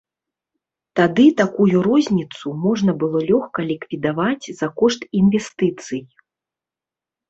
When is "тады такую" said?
0.99-1.77